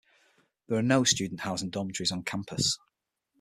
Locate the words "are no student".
0.79-1.41